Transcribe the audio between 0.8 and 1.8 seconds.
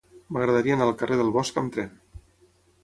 al carrer del Bosc amb